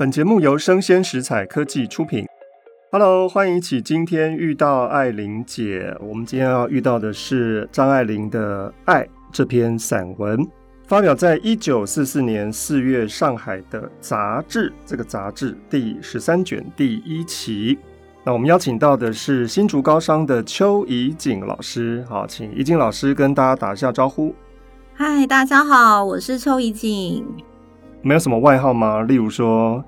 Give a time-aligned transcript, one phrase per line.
[0.00, 2.24] 本节目由生鲜食材科技出品。
[2.90, 5.94] Hello，欢迎一起今天遇到艾琳姐。
[6.00, 10.40] 我们今天要遇到的是张爱玲的《爱》这篇散文，
[10.86, 17.78] 发表在一九四四年四月上海的杂志，这个杂志第十三卷第一期。
[18.24, 22.02] 那我们邀请到的是新竹高商的邱怡瑾老师。
[22.08, 24.34] 好，请怡瑾老师跟大家打一下招呼。
[24.94, 27.22] 嗨，大家好，我是邱怡瑾。
[28.02, 29.02] 没有什么外号吗？
[29.02, 29.84] 例如说，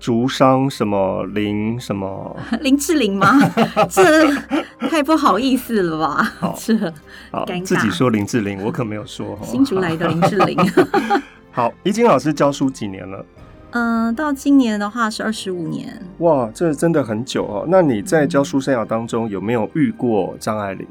[0.00, 3.38] 竹商什么林什么 林志玲吗？
[3.88, 4.32] 这
[4.88, 6.22] 太不好意思了吧？
[6.38, 6.76] 好， 这
[7.30, 7.64] 好，尴尬。
[7.64, 9.38] 自己说林志玲，我可没有说。
[9.42, 10.58] 新竹来的林志玲。
[11.52, 13.24] 好，怡瑾老师教书几年了？
[13.70, 16.00] 嗯、呃，到今年的话是二十五年。
[16.18, 17.64] 哇，这真的很久哦。
[17.68, 20.86] 那你在教书生涯当中有没有遇过张爱玲？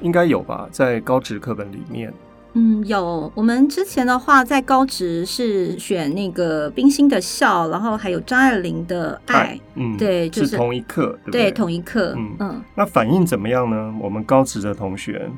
[0.00, 2.12] 应该有吧，在高职课本里面。
[2.54, 3.30] 嗯，有。
[3.34, 9.58] 我们之前的话，在高职是选那个冰心的笑，然后还有张爱玲的爱。
[9.74, 11.42] 嗯，对，就是，是同一课，对对？
[11.42, 12.14] 对，同一课。
[12.16, 12.62] 嗯嗯。
[12.74, 13.94] 那反应怎么样呢？
[14.00, 15.30] 我们高职的同学，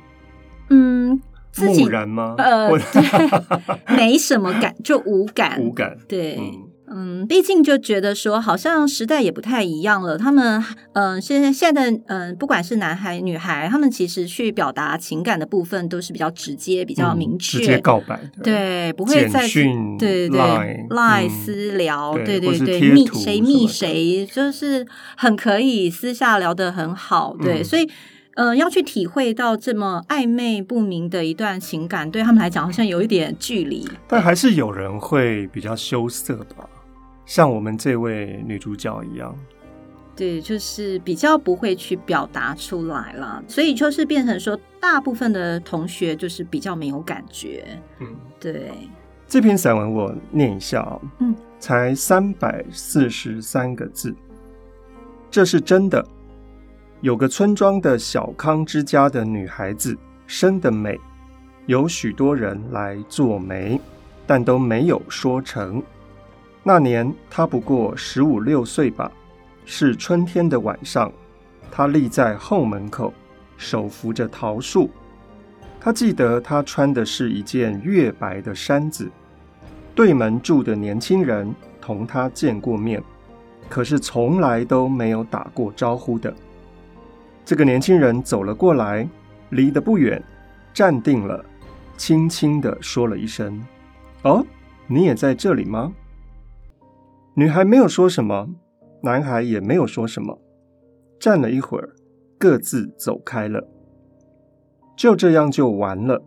[0.71, 1.21] 嗯，
[1.59, 2.37] 木然吗？
[2.39, 3.03] 呃，对，
[3.97, 5.97] 没什么感，就无感，无感。
[6.09, 6.37] 对。
[6.39, 10.19] 嗯嗯，毕竟就觉得说，好像时代也不太一样了。
[10.19, 10.61] 他们，
[10.93, 20.41] 嗯，现在现在的，嗯，不管是男孩女孩，他们其实去表达情感的部分都是比较直接、比较明确，直接告白，对，不会再去对对
[20.91, 24.85] 赖私聊，对对对，密谁密谁，就是
[25.17, 27.89] 很可以私下聊得很好，对，所以，
[28.35, 36.69] 嗯，要去体会到这么暧昧不明的一段情感，对他们来讲好像有一点距离，但还是有人会比较羞涩吧。
[37.31, 39.33] 像我们这位女主角一样，
[40.17, 47.65] 对，就是比较不会去表达出来了，所以就是变成说，大部分的同学就是比较没有感觉。
[48.01, 48.09] 嗯，
[48.41, 48.73] 对。
[49.29, 54.13] 这篇散文我念一下啊，嗯，才三百四十三个字，
[55.31, 56.05] 这是真的。
[57.01, 60.99] 有个村庄的小康之家的女孩子生得美，
[61.67, 63.81] 有许多人来做媒，
[64.27, 65.81] 但都没有说成。
[66.63, 69.11] 那年他不过十五六岁吧，
[69.65, 71.11] 是春天的晚上，
[71.71, 73.13] 他立在后门口，
[73.57, 74.91] 手扶着桃树。
[75.81, 79.11] 他记得他穿的是一件月白的衫子。
[79.95, 83.03] 对门住的年轻人同他见过面，
[83.69, 86.33] 可是从来都没有打过招呼的。
[87.45, 89.09] 这个年轻人走了过来，
[89.49, 90.23] 离得不远，
[90.73, 91.43] 站定了，
[91.97, 93.61] 轻轻地说了一声
[94.23, 94.45] ：“哦，
[94.87, 95.93] 你也在这里吗？”
[97.41, 98.51] 女孩没有说什么，
[99.03, 100.39] 男孩也没有说什么，
[101.19, 101.97] 站了一会儿，
[102.39, 103.67] 各自走开了。
[104.95, 106.23] 就这样就完了。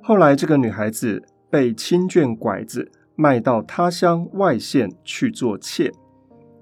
[0.00, 5.90] 后来，这个女孩子被亲眷拐子卖到他乡外县去做妾，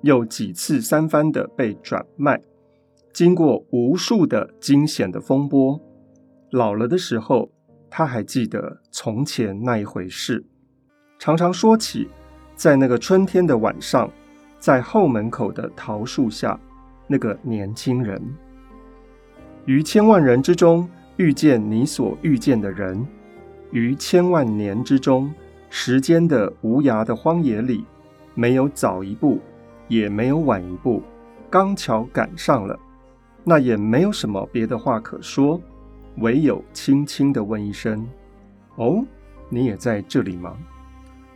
[0.00, 2.40] 又几次三番的被转卖，
[3.12, 5.78] 经过无数的惊险的风波。
[6.50, 7.50] 老了的时候，
[7.90, 10.46] 她还记得从前那一回事，
[11.18, 12.08] 常常说起。
[12.60, 14.10] 在那个春天的晚上，
[14.58, 16.60] 在后门口的桃树下，
[17.06, 18.22] 那个年轻人，
[19.64, 23.02] 于千万人之中遇见你所遇见的人，
[23.70, 25.32] 于千万年之中，
[25.70, 27.82] 时间的无涯的荒野里，
[28.34, 29.40] 没有早一步，
[29.88, 31.02] 也没有晚一步，
[31.48, 32.78] 刚巧赶上了，
[33.42, 35.58] 那也没有什么别的话可说，
[36.18, 38.06] 唯有轻轻地问一声
[38.76, 39.02] ：“哦，
[39.48, 40.54] 你也在这里吗？”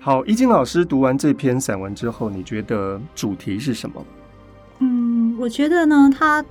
[0.04, 4.04] 好，怡瑾老师读完这篇散文之后，你觉得主题是什么？
[4.80, 6.44] 嗯，我觉得呢，它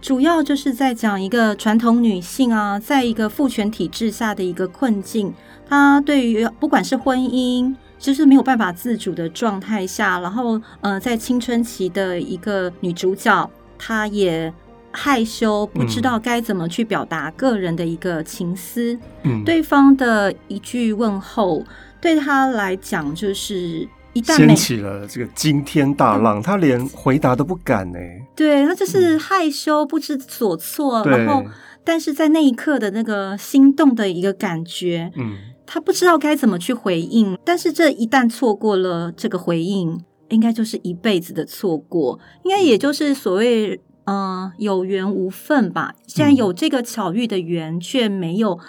[0.00, 5.30] 主要就是在讲一个传统女性啊，在一个父权体制下的一个困境。
[5.68, 14.50] 她对于不管是婚姻，就是没有办法自主的状态下，然后呃，在青春期的一个女主角，她也
[14.90, 18.98] 害羞，不知道该怎么去表达个人的一个情思。
[19.24, 21.62] 嗯，对方的一句问候。
[22.04, 27.98] 对他来讲，就是一旦掀起了这个惊天大浪，他连回答都不敢呢。
[28.36, 31.42] 对，他就是害羞、不知所措，然后，
[31.82, 37.38] 但是在那一刻的那个心动的一个感觉，嗯，他不知道该怎么去回应。
[37.42, 39.98] 但是这一旦错过了这个回应，
[40.28, 45.94] 应该就是一辈子的错过，应该也就是所谓嗯有缘无分吧。
[46.06, 48.60] 既然有这个巧遇的缘，却没有。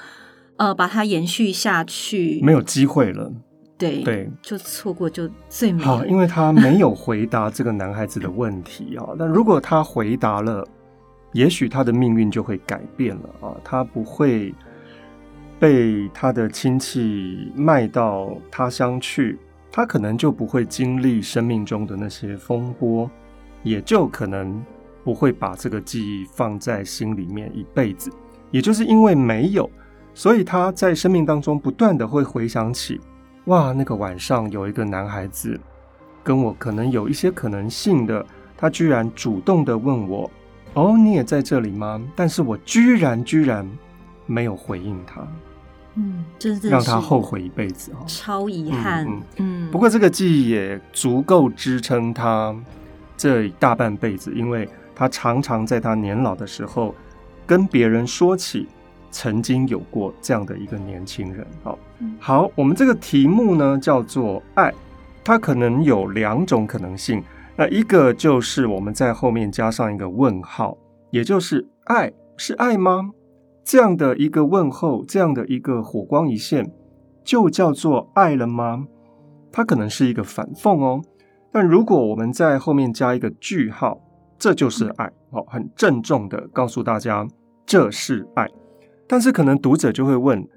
[0.57, 3.31] 呃，把它延续下去，没有机会了。
[3.77, 9.05] 对对，就错过就最美好，因为他没有回答这个男孩子的问题啊。
[9.19, 10.65] 但如果他回答了，
[11.33, 13.57] 也许他的命运就会改变了啊。
[13.65, 14.55] 他不会
[15.59, 19.37] 被他的亲戚卖到他乡去，
[19.69, 23.11] 他可能就不会经历生命中的那些风波，
[23.61, 24.63] 也就可能
[25.03, 28.09] 不会把这个记忆放在心里面一辈子。
[28.51, 29.69] 也就是因为没有，
[30.15, 32.99] 所以他在生命当中不断的会回想起，
[33.45, 35.59] 哇，那个晚上有一个男孩子
[36.23, 38.25] 跟我可能有一些可能性的，
[38.57, 40.31] 他居然主动的问我，
[40.73, 42.01] 哦，你也在这里吗？
[42.15, 43.69] 但是我居然居然
[44.25, 45.21] 没有回应他。
[45.95, 49.05] 嗯，真的让他后悔一辈子哦，超遗憾。
[49.05, 52.55] 嗯，嗯，不过这个记忆也足够支撑他
[53.17, 56.95] 这大半辈子，因为他常常在他年老的时候
[57.45, 58.67] 跟别人说起
[59.15, 61.47] 曾经有过这样的一个年轻人。
[61.63, 61.79] 好，
[62.19, 64.73] 好，我们这个题目呢叫做爱，
[65.23, 67.23] 它可能有两种可能性。
[67.55, 70.77] 那一个就是我们在后面加上一个问号，
[71.11, 73.11] 也就是爱是爱吗？
[73.63, 76.69] 这样的一个问候，这样的一个火光一现，
[77.23, 78.85] 就叫做爱了吗？
[79.49, 81.01] 它可能是一个反讽哦。
[81.53, 83.97] 但如果我们在后面加一个句号，
[84.37, 87.25] 这就是爱哦，很郑重的告诉大家
[87.65, 88.45] 这是爱。
[89.07, 90.47] 但是可能读者就会问，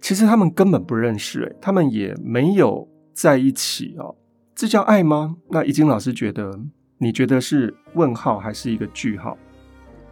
[0.00, 4.14] 其实他们根本不认识，诶，他们也没有在一起哦，
[4.54, 5.36] 这叫爱吗？
[5.50, 6.58] 那怡菁老师觉得，
[6.98, 9.36] 你觉得是问号还是一个句号，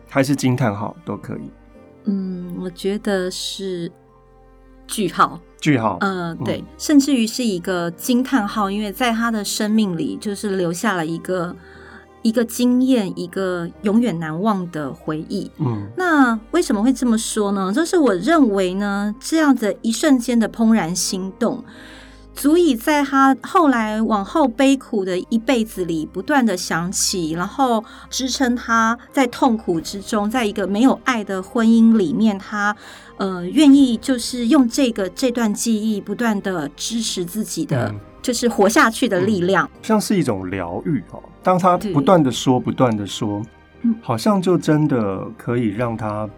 [0.09, 1.51] 还是惊叹号都可以？
[2.05, 3.91] 嗯，我觉得是
[4.87, 5.99] 句号，句号。
[6.01, 11.55] 呃，对，嗯、甚至于是一个惊叹号，因为在他的生命里，就是留下了一个
[12.27, 15.49] 一个经验，一个永远难忘的回忆。
[15.59, 17.73] 嗯，那为什么会这么说呢？
[17.73, 21.63] 就是我认为呢，这样的一瞬间的怦然心动。
[22.35, 32.77] 足以在他后来往后悲苦的一辈子里不断的想起，然后支撑他在痛苦之中，在一个没有爱的婚姻里面，他
[33.17, 41.23] 呃愿意就是用这个这段记忆不断的支持自己的，嗯、就是活下去的力量，嗯、像是一种疗愈哦。
[41.45, 43.41] 当他不断的说，不断的说，
[44.03, 46.29] 好像就真的可以让他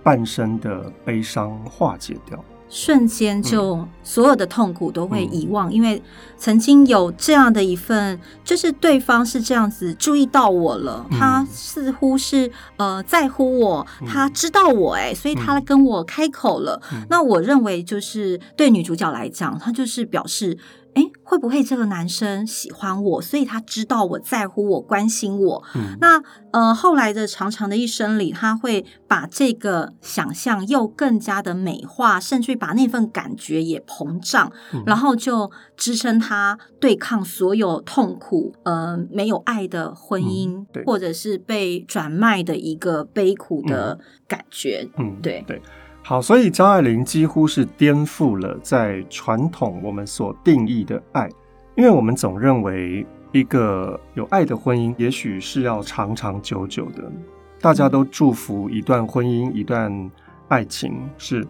[0.00, 2.38] 半生的悲伤化解掉。
[2.70, 6.00] 瞬间就所有的痛苦都会遗忘，嗯、因为
[6.36, 16.80] 曾经有这样的一份，就是对方是这样子注意到我了，嗯、他似乎是呃在乎我，嗯、他知道我哎，所以他跟我开口了。
[16.92, 20.56] 嗯、那我认为就是对女主角来讲，她就是表示。
[20.94, 25.62] 哎，会不会这个男生喜欢我，所以他知道我在乎我，关心我？
[25.74, 43.98] 嗯，那呃，后来的长长的一生里，他会把这个想象又更加的美化，甚至于把那份感觉也膨胀，嗯，然后就支撑他对抗所有痛苦，呃，没有爱的婚姻，嗯，或者是被转卖的一个悲苦的
[44.28, 44.88] 感觉。
[44.96, 45.60] 嗯，对对。
[46.06, 51.30] 好，所以张爱玲几乎是颠覆了在传统我们所定义的爱，
[51.76, 57.10] 因为我们总认为一个有爱的婚姻，也许是要长长久久的，
[57.58, 60.10] 大家都祝福一段婚姻、一段
[60.48, 61.42] 爱情是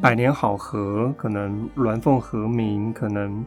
[0.00, 3.44] 百年好合，可能鸾凤和鸣，可能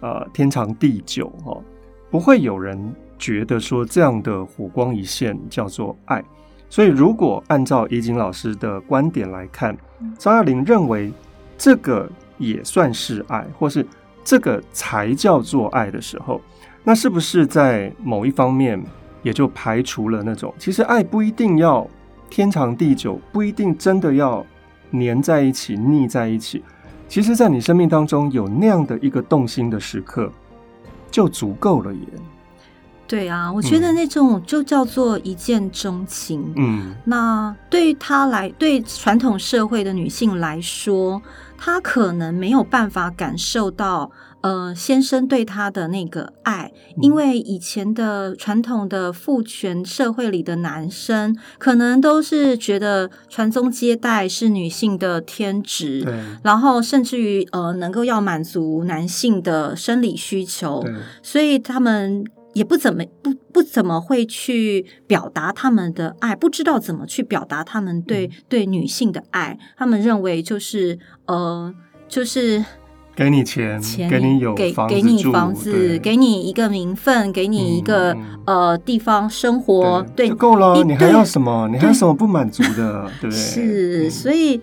[0.00, 1.62] 呃天长地久哦，
[2.10, 6.20] 不会有人觉得说这样的火光一现叫做爱。
[6.74, 9.76] 所以，如果按照怡景老师的观点来看，
[10.18, 11.12] 张爱玲认为
[11.56, 13.86] 这个也算是爱，或是
[14.24, 16.40] 这个才叫做爱的时候，
[16.82, 18.82] 那是不是在某一方面
[19.22, 21.88] 也就排除了那种其实爱不一定要
[22.28, 24.44] 天长地久，不一定真的要
[24.90, 26.60] 黏在一起、腻在一起？
[27.06, 30.28] 其实，在你生命当中有那样的一个动心的时刻，
[31.08, 32.00] 就足够了耶。
[33.14, 36.52] 对啊，我觉得那种就叫做一见钟情。
[36.56, 41.22] 嗯，那对于她来，对传统社会的女性来说，
[41.56, 56.12] 她可能没有办法感受到，呃，先生对她的那个爱，因为以前的传统的父权社会里的男生，可能都是觉得传宗接代是女性的天职，对。
[56.42, 60.92] 然后甚至于呃，能够要满足男性的生理需求，对。
[61.22, 62.24] 所以他们。
[62.54, 69.58] 也不怎么不不怎么会去表达他们的爱，不知道怎么去表达他们对、嗯、对女性的爱。
[69.76, 71.74] 他们认为就是呃，
[72.08, 72.64] 就是
[73.14, 80.82] 给你钱，钱给你有给，给你房子，给你一个名分，给你一个、嗯、呃地方生活，对，对就够了。
[80.82, 81.68] 你还要什么？
[81.70, 83.10] 你还有什么不满足的？
[83.20, 83.36] 对不对？
[83.36, 84.60] 是，嗯、所以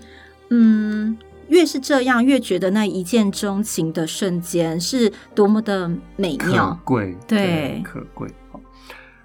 [0.50, 1.17] 嗯。
[1.51, 7.17] 越是这样，越觉得那一见钟情的瞬间是多么的美妙、可贵。
[7.27, 8.27] 对，可贵。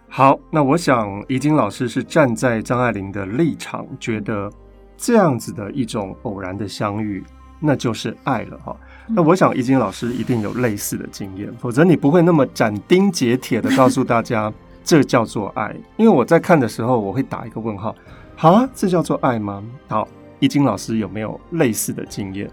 [0.08, 4.50] 好，那我想怡晶老师是站在张爱玲的立场，觉得
[4.96, 7.22] 这样子的一种偶然的相遇，
[7.60, 8.76] 那就是爱了哈。
[9.06, 14.52] 那我想，怡晶老师一定有类似的经验，否则你不会那么斩钉截铁的告诉大家，
[14.82, 15.72] 这叫做爱。
[15.96, 17.94] 因为我在看的时候，我会打一个问号。
[18.34, 19.62] 好啊，这叫做爱吗？
[19.86, 20.08] 好，
[20.40, 22.50] 怡菁老师有没有类似的经验？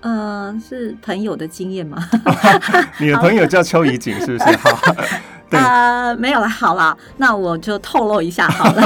[0.00, 1.98] 嗯、呃，是朋友的经验吗？
[3.00, 4.56] 你的朋友叫邱怡景，是不是？
[4.58, 4.70] 好。
[5.50, 8.82] 呃，没有了，好了，那我就透露一下好了。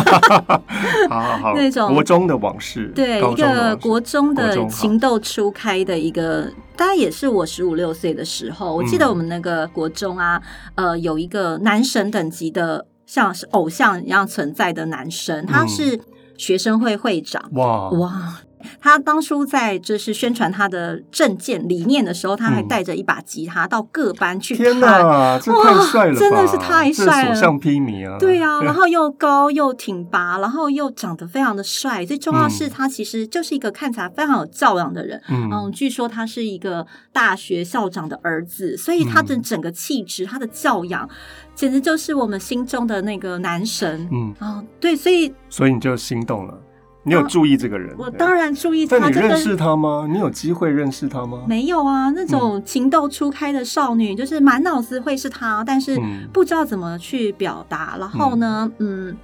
[1.08, 8.76] 好好好，那种国中的往事，对，一个国中的情窦初开的一个，大概也是我十五六岁的时候。
[8.76, 10.40] 我记得我们那个国中啊，
[10.74, 15.98] 嗯、呃，有一个男神等级的，像是偶像一样存在的男生，他是
[16.40, 17.50] 学生会会长。
[17.52, 18.40] 哇、嗯、哇！
[18.80, 24.64] 他当初在就是宣传他的政见理念的时候，他还带着一把吉他到各班去弹。
[24.64, 26.14] 天哪，这太帅了！
[26.14, 28.18] 真的是太帅了，所向披靡啊！
[28.18, 32.04] 对啊， 然后又高又挺拔，然后又长得非常的帅。
[32.04, 35.20] 最重要是他其实就是一个看起来非常有教养的人。
[35.28, 41.08] 嗯，嗯，据说他是一个大学校长的儿子，所以他的整个气质、他的教养，
[41.54, 44.08] 简直就是我们心中的那个男神。
[44.12, 46.54] 嗯，哦，对，所以所以你就心动了。
[47.02, 47.94] 你有注意这个人？
[47.96, 48.98] 我当然注意他。
[48.98, 50.06] 但你认识他吗？
[50.10, 51.42] 你有机会认识他吗？
[51.48, 55.98] 没有啊，那种情窦初开的少女，就是满脑子会是他，但是
[56.32, 57.96] 不知道怎么去表达。
[57.98, 59.16] 然后呢，嗯，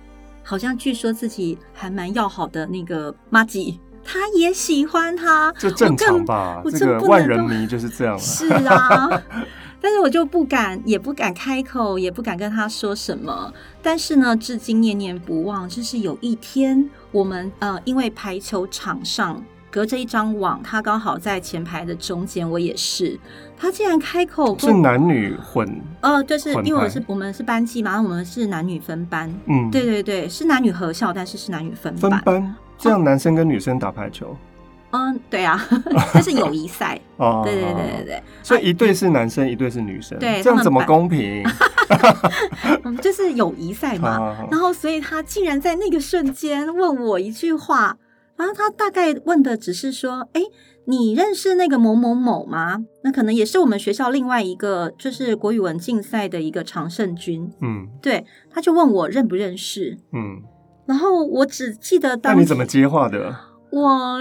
[0.43, 6.63] 好像据说自己还蛮要好的那个麻吉，他也喜欢他，这正常吧？
[6.71, 8.19] 这个万人迷就是这样。
[8.19, 9.11] 是啊。
[9.81, 13.53] 但是我就不敢，也不敢开口，也不敢跟他说什么。
[13.83, 23.19] 但是呢，至今念念不忘，就是有一天，我们呃，因为排球场上隔着一张网，他刚好在前排的中间，我也是。
[23.59, 25.69] 他竟然开口，是男女混？
[26.01, 29.33] 呃，就是因为我是我们是班级嘛，我们是男女分班。
[29.47, 32.11] 嗯，对对对，是男女合校，但是是男女分班。
[32.11, 34.29] 分班，这样男生跟女生打排球。
[34.31, 34.37] 哦
[34.91, 35.63] 嗯，对啊，
[36.15, 37.43] 这是友谊赛 哦。
[37.45, 41.45] 对对对对对，所以一对是男生，一对是女生，对，这样怎么公平？
[42.85, 44.37] 嗯，就是友谊赛嘛。
[44.51, 47.97] 然后，所以他竟然在那个瞬间问我一句话，
[48.37, 50.43] 然后他大概问的只是说：“哎，
[50.87, 52.85] 你认识那个某某某吗？
[53.05, 59.99] 那可能也是我们学校另外一个，就是国语文竞赛的一个常胜军。”嗯，对，他就问我认不认识。
[60.13, 60.43] 嗯，
[60.87, 63.35] 然后我只记得当，那你怎么接话的？
[63.71, 64.19] 我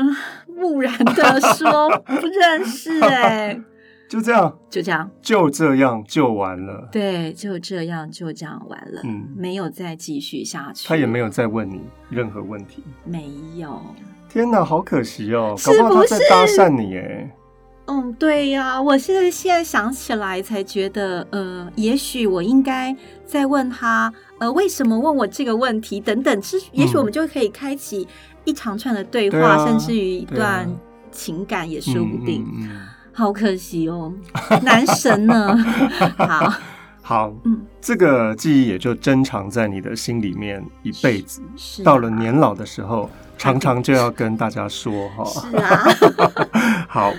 [0.56, 3.62] 木然的说不认识哎、欸，
[4.08, 6.88] 就这样，就这样，就这样就完了。
[6.92, 9.02] 对，就这样就这样完了。
[9.04, 10.88] 嗯，没有再继续下去。
[10.88, 12.84] 他也没有再问你任何问题。
[13.04, 13.82] 没有。
[14.30, 17.32] 天哪，好可惜哦，搞不好他在搭讪你哎。
[17.88, 22.96] 嗯，对呀，我现在现在想起来才觉得，呃，也许我应该
[23.26, 28.08] 再问他，呃，为什么问我这个问题等等，是也许我们就可以开启。
[28.46, 30.68] 一长串的对话，啊、甚至于一段
[31.12, 32.44] 情感也说不定。
[32.44, 32.80] 嗯嗯嗯、
[33.12, 34.14] 好可惜哦，
[34.62, 35.58] 男神呢？
[36.18, 36.54] 好，
[37.02, 41.42] 好，嗯，这个记忆也就珍藏在你的心里面一辈子。
[41.56, 45.26] 是，到了年老的时候，常常就要跟大家说哈。
[45.26, 47.14] 是啊， 好，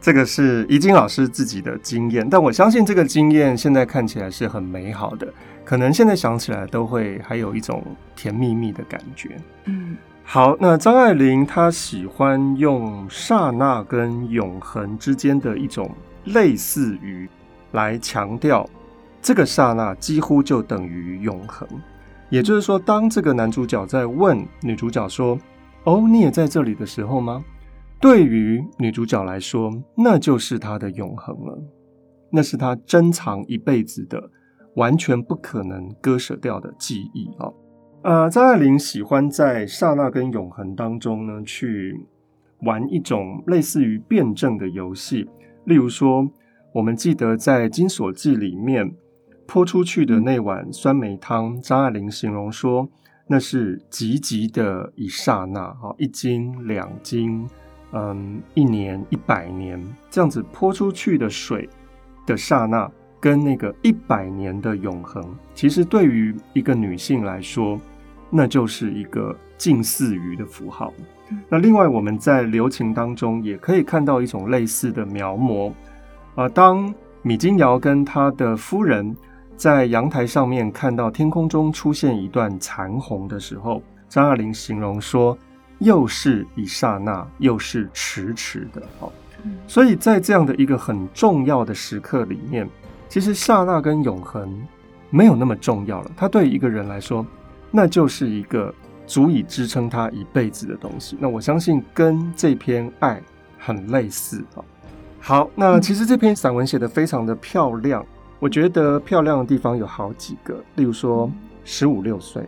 [0.00, 5.26] 这个是怡晶老师自己的经验，但我相信这个经验现在看起来是很美好的，
[5.64, 7.82] 可能现在想起来都会还有一种
[8.16, 9.36] 甜蜜蜜的感觉。
[9.64, 9.96] 嗯。
[10.24, 15.90] 好，那张爱玲她喜欢用刹那跟永恒之间的一种
[16.26, 17.28] 类似于
[17.72, 18.64] 来强调，
[19.20, 21.68] 这个刹那几乎就等于永恒。
[22.30, 25.36] 也就是说，当这个男主角在问女主角说
[25.84, 27.44] ：“哦，你也在这里”的时候吗？
[28.00, 31.58] 对于女主角来说，那就是她的永恒了，
[32.30, 34.30] 那是她珍藏一辈子的、
[34.74, 37.50] 完全不可能割舍掉的记忆啊。
[38.02, 42.04] 呃，张爱玲喜欢在刹那跟永恒当中呢，去
[42.62, 45.28] 玩一种类似于辩证的游戏。
[45.66, 46.28] 例如说，
[46.72, 48.92] 我们记得在《金锁记》里面
[49.46, 52.88] 泼出去的那碗酸梅汤，张爱玲形容说，
[53.28, 57.46] 那是急急的一刹那，啊，一斤、两斤，
[57.92, 61.68] 嗯，一年、一百年，这样子泼出去的水
[62.26, 62.90] 的刹那，
[63.22, 65.24] 跟那个一百年的永恒，
[65.54, 67.80] 其实对于一个女性来说，
[68.28, 70.92] 那就是一个近似于的符号。
[71.48, 75.70] 那另外，我们在留情当中也可以看到一种类似的描摹。
[76.34, 79.16] 啊、呃，当米金瑶跟他的夫人
[79.56, 85.38] 在阳台上面看到天空中出现一段残红的时候，张爱玲形容说
[85.78, 89.12] ：“又是一刹那，又是迟迟的。”哦，
[89.68, 92.68] 所以在这样的一个很重要的时刻里面，
[93.12, 94.66] 其实刹那跟永恒
[95.10, 96.10] 没有那么重要了。
[96.16, 97.26] 它对一个人来说。
[97.74, 98.72] 那就是一个
[99.06, 101.16] 足以支撑他一辈子的东西。
[101.18, 103.18] 那我相信跟这篇爱
[103.58, 104.60] 很类似啊。
[105.18, 108.04] 好，那其实这篇散文写得非常的漂亮，
[108.38, 111.32] 我觉得漂亮的地方有好几个，例如说
[111.64, 112.46] 十五六岁，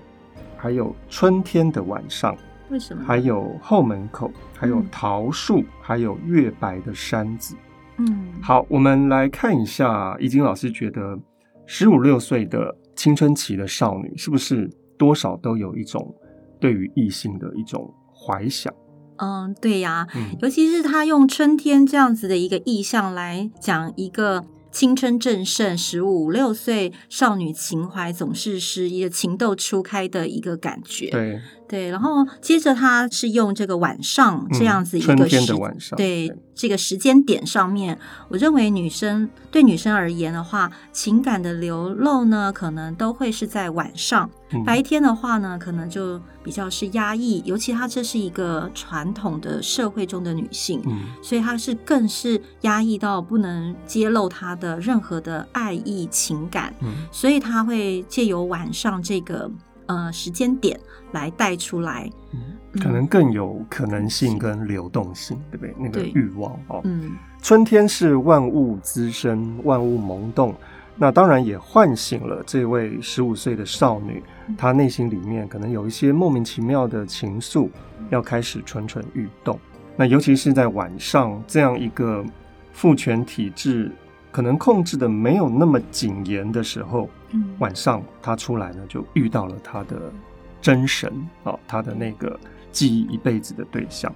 [0.58, 2.36] 还有春天的晚上，
[2.68, 3.02] 为什么？
[3.06, 7.54] 还有后门口，还有桃树，还有月白的山子。
[7.98, 11.18] 嗯，好，我们来看一下，怡菁老师觉得
[11.66, 16.14] 十五六岁的青春期的少女，是不是多少都有一种
[16.60, 18.72] 对于异性的一种怀想？
[19.16, 20.06] 嗯，对呀，
[20.40, 24.44] 尤其是他用春天这样子的一个意象来讲一个。
[24.74, 31.10] 青春正盛，十五六岁少女情怀总是是一个情窦初开的一个感觉。
[31.10, 31.40] 对
[31.74, 44.30] 对，然后接着他是用这个晚上这样子一个时、嗯、的晚上，对，对这个时间点上面，我认为女生对女生而言的话，情感的流露呢，可能都会是在晚上。
[44.52, 59.50] 嗯、白天的话呢，可能就比较是压抑，尤其她这是一个传统的社会中的女性，嗯、所以她是更是压抑到不能揭露她的任何的爱意情感，嗯、所以她会借由晚上这个
[59.86, 60.78] 呃时间点
[61.12, 62.40] 来带出来，嗯，
[62.80, 65.74] 可能更有可能性跟流动性，对不对？
[65.78, 67.12] 那个欲望哦，嗯，
[67.42, 70.54] 春天是万物滋生，万物萌动。
[70.96, 74.22] 那当然也唤醒了这位十五岁的少女，
[74.56, 77.68] 她内心里面可能有一些莫名其妙的情愫，
[78.10, 79.58] 要开始蠢蠢欲动。
[79.96, 82.24] 那尤其是在晚上这样一个
[82.72, 83.90] 父权体制
[84.30, 87.10] 可能控制的没有那么谨严的时候，
[87.58, 90.12] 晚上他出来呢，就遇到了他的
[90.60, 91.12] 真神
[91.44, 92.38] 啊，他的那个
[92.72, 94.12] 记忆一辈子的对象。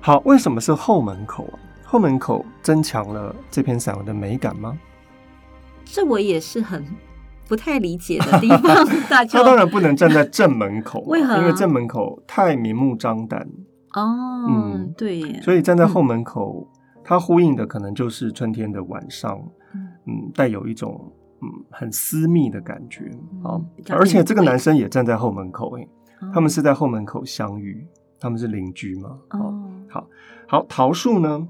[0.00, 1.58] 好，为什么是后门口啊？
[1.84, 4.78] 后门口增强了这篇散文的美感吗？
[5.84, 6.84] 这我也是很
[7.48, 8.62] 不太理解的地方。
[9.10, 11.36] 大家他当然不能站在正门口，为何？
[11.38, 13.40] 因为正门口太明目张胆。
[13.94, 15.40] 哦，嗯，对。
[15.42, 16.68] 所以站在后门口，
[17.02, 19.36] 它呼应的可能就是春天的晚上，
[20.06, 21.12] 嗯，带有一种
[21.42, 23.10] 嗯很私密的感觉
[23.42, 23.60] 啊。
[23.88, 25.88] 而且这个男生也站在后门口，哎，
[26.32, 27.86] 他们是在后门口相遇，
[28.18, 29.18] 他们是邻居嘛。
[29.30, 29.54] 哦，
[29.88, 30.06] 好，
[30.46, 31.48] 好，桃树呢，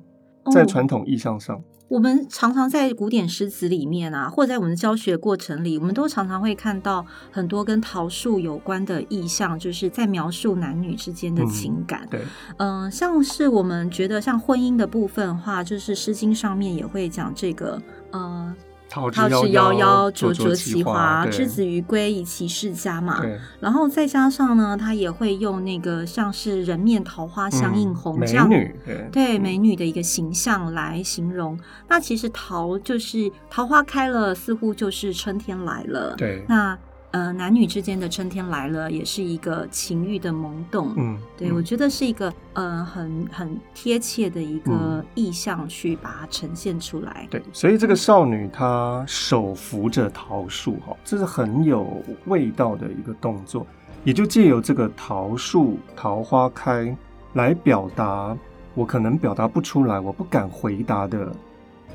[0.53, 1.61] 在传统意象上。
[1.89, 12.03] 我们常常在古典诗词里面啊，或者在我们的教学过程里，我们都常常会看到很多跟桃树有关的意象，就是在描述男女之间的情感。
[12.03, 12.21] 嗯、对，
[12.59, 18.55] 嗯、呃，像是我们觉得像婚姻的部分的话，就是《诗经》上面也会讲这个，呃。
[18.91, 23.23] 桃之夭夭，灼灼其华，之子于归，以其室家嘛。
[23.61, 31.55] 然后再加上呢，他也会用那个像是人面桃花相映红这样，美女，对，对美女的一个形象来形容。
[31.55, 36.15] 嗯、那其实桃就是桃花开了，似乎就是春天来了。
[36.19, 36.77] 对，那。
[37.13, 40.95] 呃，男女之间的春天来了，也是一个情欲的萌动。
[40.97, 47.27] 嗯，对，嗯、我觉得是一个呃很很贴切的一个意象，去把它呈现出来。
[47.29, 53.67] 对，所以这个少女她手扶着桃树，哈，这是很有味道的一个动作，
[54.05, 56.97] 也就借由这个桃树桃花开
[57.33, 58.37] 来表达
[58.75, 61.35] 我可能表达不出来，我不敢回答的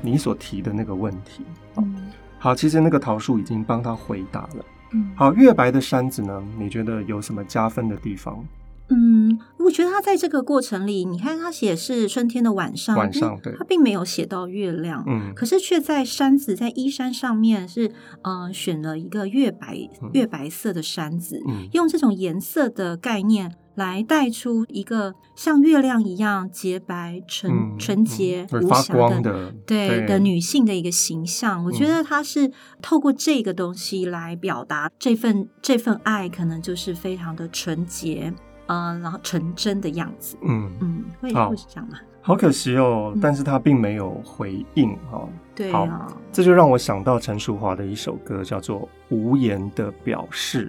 [0.02, 1.42] 你所提的那个问题。
[1.76, 4.64] 嗯，好，其实那个桃树已经帮他回答了。
[4.92, 6.42] 嗯，好，月白的山子呢？
[6.58, 8.44] 你觉得有什么加分的地方？
[8.88, 17.90] 嗯，我觉得他在这个过程里，你看他写是春天的晚上，晚上对，他并没有写到月亮，嗯，可是却在山子在衣山上面是
[18.22, 19.76] 呃选了一个月白
[20.12, 23.56] 月白色的山子，嗯，用这种颜色的概念。
[23.76, 31.64] 来带出一个像月亮一样洁白、纯纯洁、无瑕的，的对，对的女性的一个形象。
[31.64, 32.50] 我觉得她是
[32.82, 38.32] 透过这个东西来表达这份这份爱，可能就是非常的纯洁，
[38.66, 40.36] 嗯，然后纯真的样子。
[40.42, 41.98] 嗯嗯，会会是这样吗？
[42.22, 45.28] 好可惜哦，但是她并没有回应哈。
[45.54, 50.68] 对啊，这就让我想到陈淑桦的一首歌，叫做《无言的表示》。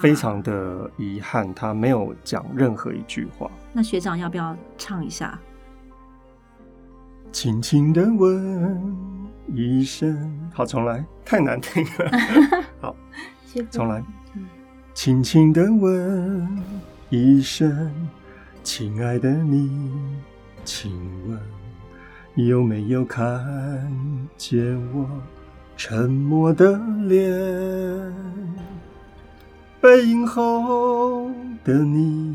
[0.00, 3.50] 非常的遗憾，他没有讲任何一句话。
[3.72, 5.38] 那学长要不要唱一下？
[7.32, 8.96] 轻轻的问
[9.48, 12.10] 一声，好，重来，太难听了。
[12.80, 12.94] 好，
[13.70, 14.02] 重来。
[14.94, 16.62] 轻轻的问
[17.10, 17.92] 一声，
[18.62, 19.90] 亲爱的你，
[20.64, 20.92] 请
[21.28, 21.38] 问
[22.36, 23.44] 有没有看
[24.36, 25.04] 见我
[25.76, 27.32] 沉默的脸？
[29.84, 31.30] 背影后
[31.62, 32.34] 的你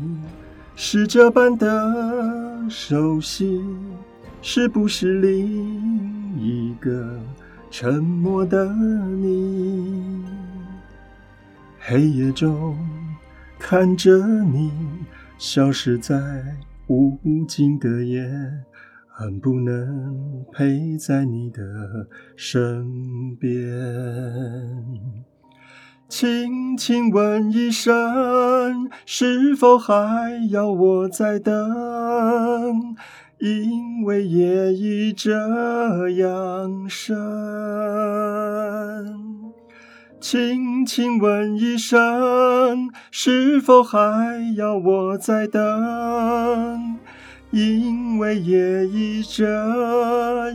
[0.76, 3.60] 是这般的熟悉，
[4.40, 7.18] 是不是另一个
[7.68, 10.24] 沉默的你？
[11.80, 12.78] 黑夜中
[13.58, 14.70] 看着你
[15.36, 16.14] 消失在
[16.86, 18.30] 无尽的夜，
[19.08, 21.60] 恨不能陪在你的
[22.36, 23.60] 身边。
[26.10, 32.96] 轻轻问一声，是否还要我再等？
[33.38, 35.30] 因为夜已这
[36.10, 37.16] 样深。
[40.20, 46.98] 轻轻问一声，是否还要我再等？
[47.52, 49.46] 因为夜已这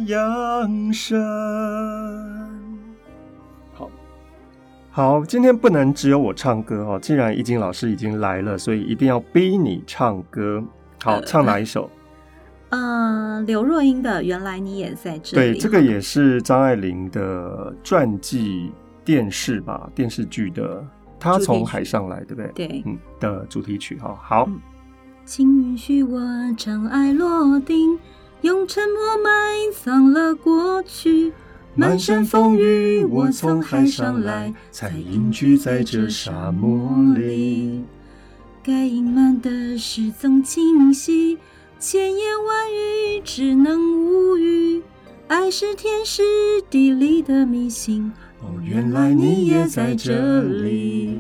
[0.08, 2.35] 样深。
[4.96, 6.98] 好，今天不能只有我唱歌哦。
[6.98, 10.64] 既然易经老师已经来了，所以一定要逼你唱歌。
[11.04, 11.90] 好，唱哪一首？
[12.72, 15.50] 呃，刘若英的《原来你也在这里》。
[15.54, 18.72] 对，这个也是张爱玲的传记
[19.04, 20.82] 电视吧，电视剧的。
[21.20, 22.52] 她从海上来，对不对？
[22.56, 24.18] 对，嗯，的主题曲哈。
[24.24, 24.58] 好，嗯，
[25.26, 26.22] 请允许我
[26.58, 28.00] 尘埃落定，
[28.44, 29.30] 用沉默埋
[29.74, 31.34] 葬了过去。
[31.78, 37.84] 满山风雨，我从海上来，才隐居在这沙漠里。
[38.64, 41.38] 该隐瞒的事总清晰，
[41.78, 44.82] 千言万语只能无语。
[45.28, 46.24] 爱是天时
[46.70, 48.10] 地利的迷信。
[48.42, 51.20] 哦，原来你也在这里。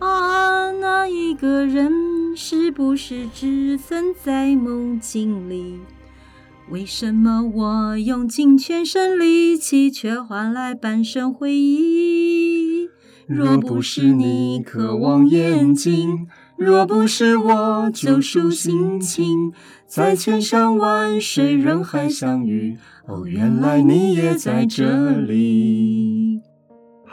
[0.00, 5.78] 啊，那一个人是不是只存在梦境里？
[6.68, 12.88] 为什么我用尽全身力气，却换来半生回忆？
[13.28, 16.26] 若不是你渴望眼睛，
[16.56, 19.52] 若不是我救赎心情，
[19.86, 22.76] 在千山万水人海相遇，
[23.06, 26.05] 哦，原来你也在这里。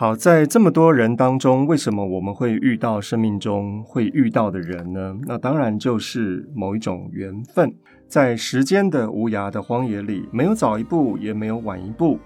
[0.03, 5.17] 好，在这么多人当中，为什么我们会遇到生命中会遇到的人呢？
[5.25, 7.73] 那当然就是某一种缘分。
[8.05, 12.19] 在时间的无涯的荒野里，没有早一步，也没有晚一步。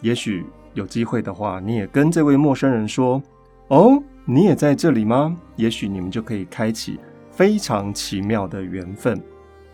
[0.00, 3.22] 也许有机会的话，你也跟这位陌生人说
[3.68, 6.98] ：“哦，你也在这里吗？”也许你们就可以开启
[7.30, 9.20] 非常奇妙的缘分。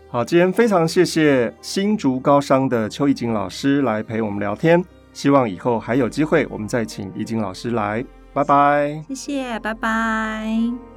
[0.09, 4.83] 好，今天非常谢谢新竹高商的邱怡景老师来陪我们聊天。
[5.17, 8.05] 希望以后还有机会，我们再请怡景老师来。
[8.33, 10.96] 拜拜，谢谢，拜拜。